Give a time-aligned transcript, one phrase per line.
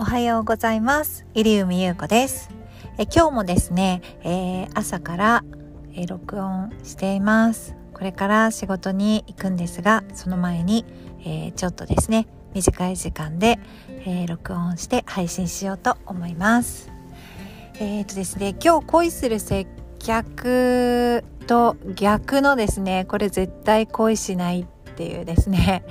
[0.00, 1.26] おはようございます。
[1.34, 2.48] 入海優子です。
[2.96, 5.44] え今日もですね、えー、朝から、
[5.94, 7.76] え、録音しています。
[7.92, 10.86] これから仕事に行くんですがその前に、
[11.20, 13.58] えー、ちょっとですね短い時間で、
[14.06, 16.90] え録音して配信しようと思います。
[17.74, 19.66] えっ、とですね今日恋する接
[19.98, 25.84] 客と逆のですねこれ絶対恋しないっていうですね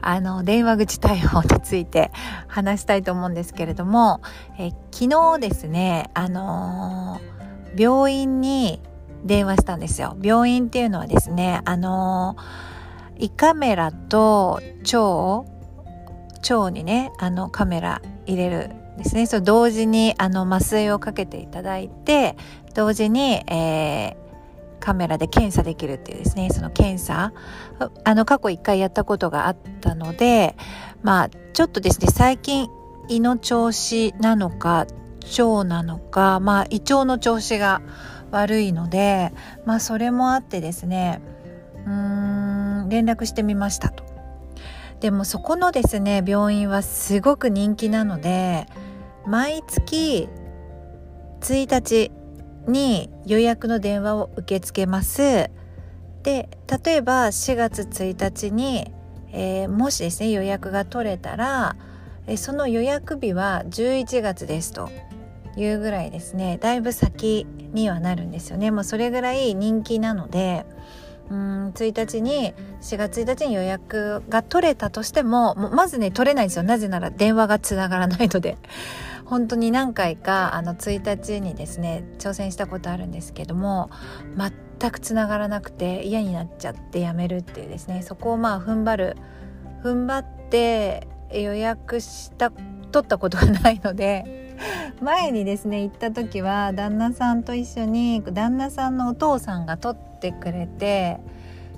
[0.00, 2.10] あの電話口対応について
[2.46, 4.20] 話したいと思うんですけれども
[4.58, 8.80] え昨日ですねあのー、病院に
[9.24, 10.16] 電話したんですよ。
[10.22, 14.60] 病院っていうのはですねあのー、胃カメラと
[14.92, 15.44] 腸
[16.54, 19.26] 腸にねあのカメラ入れるですね。
[19.26, 22.36] そう同時にあの麻酔をかけていただいて
[22.74, 24.27] 同時に、えー
[24.80, 27.32] カメラで検査できるっていうですねその検査
[28.04, 30.56] あの過去1回やったことがあったので
[31.02, 32.68] まあちょっとですね最近
[33.08, 34.86] 胃の調子なのか
[35.38, 37.82] 腸なのかまあ胃腸の調子が
[38.30, 39.32] 悪いので
[39.64, 41.20] まあそれもあってですね
[41.86, 44.04] うーん連絡してみましたと。
[45.00, 48.66] でもそこのですね病院はすごく人気なので
[49.26, 50.28] 毎月
[51.40, 52.10] 1日
[52.68, 55.50] に予約の電話を受け付けます。
[56.22, 56.48] で
[56.84, 58.92] 例えば4月1日に、
[59.32, 61.76] えー、もしですね予約が取れたら、
[62.26, 64.90] えその予約日は11月ですと
[65.56, 66.58] いうぐらいですね。
[66.60, 68.70] だいぶ先にはなるんですよね。
[68.70, 70.66] もうそれぐらい人気なので
[71.30, 76.62] うん1日に4月1日に予約が取れたとしてももまずね取れないんですよ。
[76.62, 78.56] なぜなら電話がつながらないので。
[79.28, 83.90] 本当に何回かあの1日にですね挑戦したことあるんですけども
[84.80, 89.16] 全くつながらなくて嫌になっちゃってやめるっていうですねそこをまあ踏ん張る
[89.82, 94.56] 踏ん張って予約した取ったことがないので
[95.02, 101.18] 前にですね行った時は旦那さんと一緒に旦那さんのお父さんが取ってくれて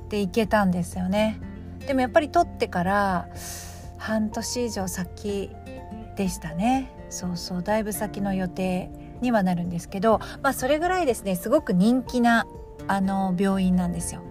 [0.08, 1.40] で行けたんですよね。
[1.86, 3.28] でもやっぱり取ってから
[3.98, 5.50] 半年以上先
[6.16, 6.99] でしたね。
[7.10, 8.90] そうそうだいぶ先の予定
[9.20, 12.46] にはなるんですけど、まあ、それぐらいですねすごく人気な
[12.88, 14.22] あの病院なんですよ。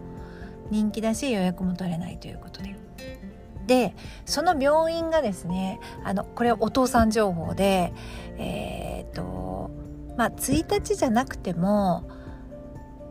[0.72, 2.76] 人気だし予約も取れないということで。
[3.68, 3.94] で
[4.26, 7.94] その病院がですねあのこれお父さん情報で
[8.40, 9.70] えっ、と
[10.18, 12.10] まあ1日じゃなくても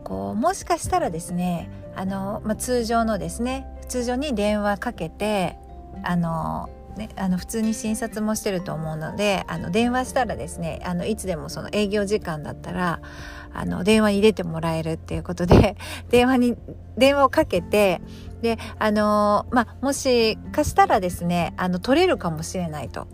[0.03, 5.57] こうもしかしたらですねあの、まあ、通常のですね通常に電話かけて
[6.03, 6.69] あの
[6.99, 13.01] ね、あの普通に診察もしてると思うのであの電話したらですねあのいつでもその営業時間だったら
[13.55, 15.77] あの電話に入れてもらえるっていうことで
[16.11, 16.57] 電話に
[16.99, 18.03] 電話をかけて
[18.43, 23.07] であのまあもしかしたらですねあの取れるかもしれないと。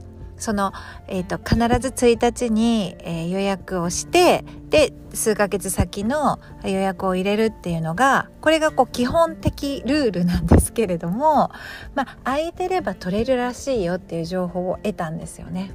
[0.44, 0.72] その、
[1.08, 11.50] えーと、必ず1日に、えー、予約をしてで数ヶ月先の予約を入れるっていうのがこれがこう基本的ルールなんですけれども、
[11.94, 15.72] まあ、空いてれば取れるらしいよっていう情報を得たんですよね。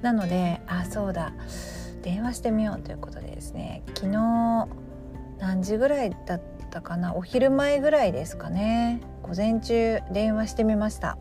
[0.00, 1.34] なのであそうだ
[2.02, 4.68] 電話してみようということでですね昨日
[5.38, 7.14] 何時ぐらいだったかな？
[7.14, 11.18] お昼前ぐらいですかね午前中電話してみました。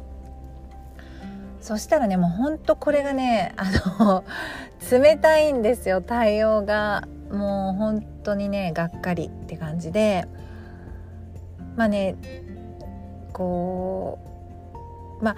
[1.61, 3.65] そしたらねもうほんとこれがねあ
[3.99, 4.23] の
[4.91, 7.07] 冷たいんですよ対応が。
[7.29, 10.27] もう本当にねがっかりって感じで。
[11.75, 12.15] まあね
[13.31, 14.19] こ
[15.21, 15.35] うま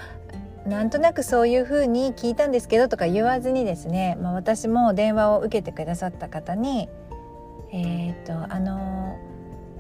[0.65, 6.87] あなんとなくそういうふうに聞いたんですけどとか言わずにですね、まあ、私も電話を受けてくださった方に
[7.71, 9.19] えっ、とあの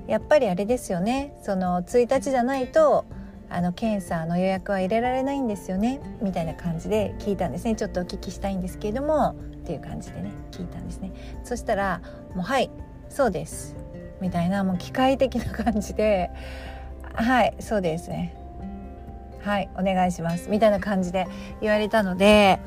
[0.07, 3.05] やっぱりあれですよねその1日じゃないと
[3.51, 7.75] あの検査の予約は入れられないんですよねみたいな感じで聞いたんですね。
[7.75, 11.11] ちょっとお聞きしたいんですけれどもっていう感じでね聞いたんですね。
[11.43, 12.01] そしたら
[12.33, 12.71] 「もうはい
[13.09, 13.75] そうです」
[14.21, 16.31] みたいなもう機械的な感じで
[17.13, 18.35] 「はいそうですね。
[19.41, 21.27] はいお願いします」みたいな感じで
[21.59, 22.59] 言われたので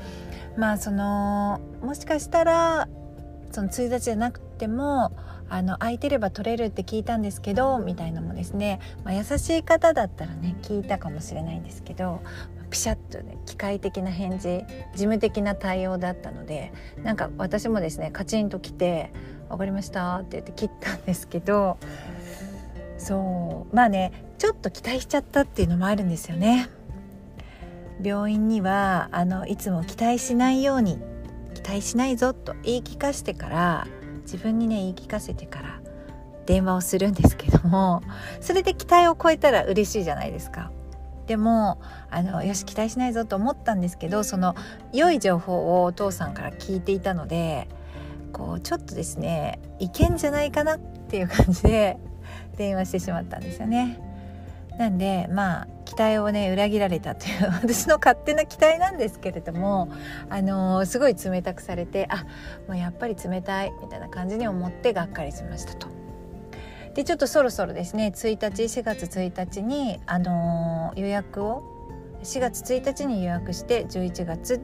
[0.57, 2.89] まあそのもしかしたら
[3.53, 5.13] その1日じゃなくても
[5.49, 12.23] あの空いてれば取れるって聞いたんですけどみたいなのもですね、まあ、優しい方だったらね聞いたかもしれないんですけど
[12.71, 14.65] ピシャッとね機械的な返事事
[14.95, 16.73] 務的な対応だったので
[17.03, 19.13] なんか私もですねカチンと来て
[19.49, 21.77] 「分かりました」って言って切ったんですけど
[22.99, 26.69] そうまあねちょっと期待しちゃったっていうのもあるんですよね。
[28.03, 30.99] 病院にはあのいつも期待しないように
[31.55, 33.87] 期待しないぞと言い聞かせてから
[34.25, 35.81] 自分にね言い聞かせてから
[36.47, 38.03] 電話をするんですけども
[38.41, 40.71] それで期待を超えたら嬉しいじゃないですか。
[41.27, 41.81] でも
[42.11, 44.55] あのよし期待しないぞと思ったんですけどその
[44.93, 47.67] 良い情報をお父さんから聞いていたので
[48.33, 51.97] こうちょっとですねいけんじゃないかなっていう感じで
[52.59, 53.99] 電話してしまったんですよね。
[54.79, 59.89] なんでまあ期待をね裏切られたという 私の勝手な期待なんですけれども、
[60.29, 62.25] あのー、すごい冷たくされてあ
[62.67, 65.89] もうやっぱり冷たいみたいな感じに思ってがっかりしましたと。
[66.95, 71.63] でちょっとそろそろですね1日4月1日に、あのー、予約を
[72.23, 74.61] 4月1日に予約して11月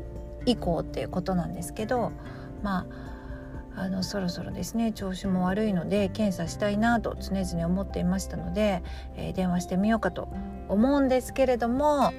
[0.47, 2.13] 以降っていうことなんですけど
[2.63, 3.10] まあ
[3.81, 8.83] あのそろそろですね調子も悪いので検査したいなと常々思っていましたので、
[9.17, 10.29] えー、電話してみようかと
[10.69, 12.13] 思うんですけれども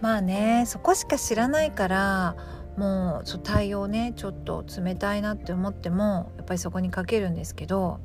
[0.00, 2.36] まあねそこしか知らないから
[2.76, 7.98] もうそ対応ねちょっと冷たいなって思ってもやっぱりそこにかけるんですけど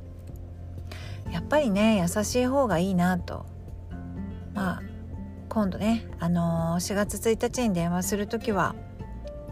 [1.32, 3.46] やっぱりね優しい方がいいなと。
[4.56, 4.84] まあ
[5.50, 8.76] 今度ねあのー、4月1日に電話する時は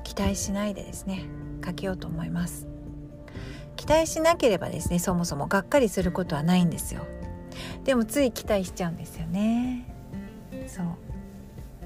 [0.03, 1.25] 期待しないでですね
[1.61, 2.70] かけようと思います。
[3.75, 7.05] 期待しなければですねそもそもがっかりすることはないんですよ。
[7.83, 9.85] でもつい期待しちゃうんですよね。
[10.67, 10.85] そう。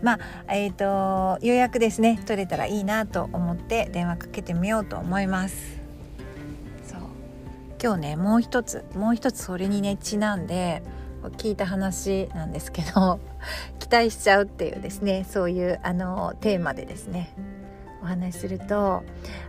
[0.01, 2.21] まあえっ、ー、と予約ですね。
[2.25, 5.79] 取れたらいいなと思って電話かけてみようと思います。
[6.85, 6.99] そう。
[7.81, 10.83] 今日ねもう一つもう一つそれにねちなんで
[11.37, 13.19] 聞いた話なんですけど
[13.79, 17.33] 期待しちゃうっていうですねそういうあのテーマでですね
[18.03, 19.03] お話しすると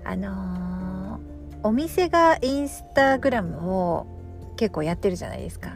[0.04, 4.06] あのーお店がインスタグラムを
[4.56, 5.70] 結構やってるじゃないですか。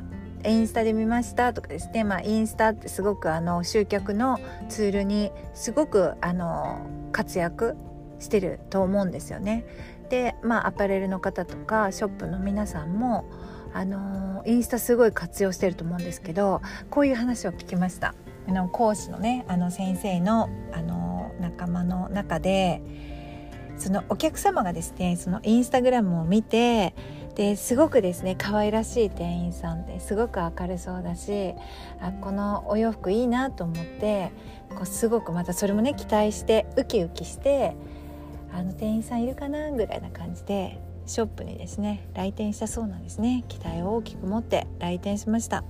[0.44, 4.41] インスタで見ましたとかですね、まあ、インスタってすごくあの集客の
[4.71, 6.79] ツールにすごくあの
[7.12, 7.77] 活躍
[8.21, 9.67] してると思うんですよね。
[10.09, 13.26] で、まあ、アパレルの方とかショップの皆さんも
[13.73, 16.61] あのインスタすごい活用してると思うんですけど
[16.91, 18.15] こういう話を聞きました。
[18.49, 22.83] あの講師のねあの先生のあの仲間の中で
[23.81, 26.94] そのお客様がですねそのインスタグラムを見て
[27.35, 31.55] ですごくですね可愛らしい店員さんですごく明るそうだし
[32.00, 34.32] あこのお洋服いいなと思って
[34.69, 37.75] こうすごくまたそれもね期待してウキウキして
[38.53, 43.44] あの店員さんいるかなぐらいな感じでショップにですね来店したそうなんですね。
[43.49, 45.65] 期待を大きく持って来店しました。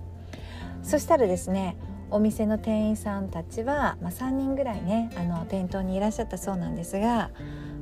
[0.83, 1.77] そしたらですね
[2.11, 7.31] お店の店員さんたちは、まあ、3人ぐらいねあの店頭にいらっしゃったそうなんですが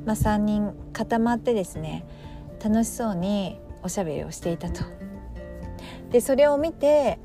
[0.08, 2.06] まあ、3人固まってですね
[2.64, 4.82] 楽しそうにおしゃべりをしていたと。
[6.10, 7.18] でそれを見て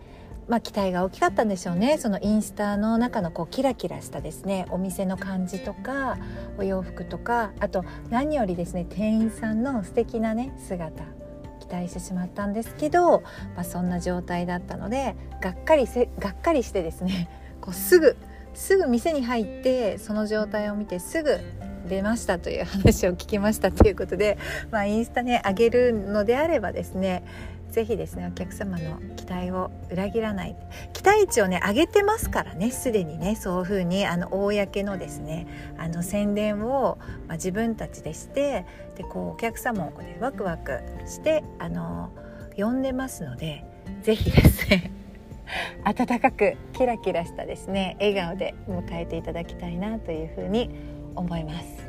[0.50, 6.18] まあ、期待が大きかったんでしょうねそのインスタの中のこうキラキラしたですねお店の感じとか
[6.58, 11.06] お洋服とかあと何よりですね店員さんの素敵なね姿
[11.62, 13.22] 期待してしまったんですけど、
[13.56, 17.30] まあ、そんな状態だったのでがっかりせがっかりしてですね
[17.62, 18.18] こうすぐ
[18.54, 21.40] すぐ店に入ってその状態を見てすぐ
[21.88, 24.38] 出ましたという話を聞きましたということで、
[24.72, 27.24] まあ、インスタね上げるのであればですね
[27.74, 30.56] ぜひですねお客様の期待を裏切らない
[30.94, 35.48] 期待値をね上げてますからねすでにねそういうふうにあの公のですね
[35.80, 42.12] あの宣伝を、まあ、自分たちでしてでこうお客様をこう、ね、ワクワクしてあの
[42.56, 43.66] 呼んでますので
[44.04, 44.92] ぜひですね
[45.84, 50.70] 温かくキラキラしたですね笑顔で迎えていただきたいなというふうに
[51.16, 51.84] 思います。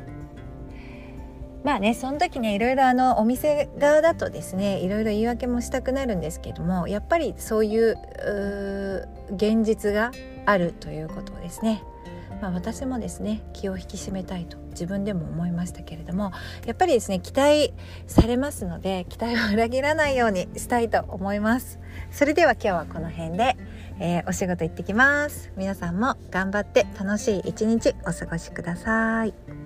[1.63, 7.97] まあねその時ねいろいろあのお店側だとですねいろいろ言い訳もしたくなるんですけどもやっぱりそういう
[9.31, 10.11] 現実が
[10.45, 11.83] あるということですね。
[12.41, 16.31] まあ、私もですね気を引き締めたいと自分でも思いましたけれども
[16.65, 17.73] やっぱりですね期待
[18.07, 21.79] されますので期待を裏切らないようにしたいと思います
[22.11, 23.55] それでは今日はこの辺で
[23.99, 25.51] えー、お仕事行ってきます。
[25.55, 29.64] 皆さんも頑張って楽しい一日お過ごしください。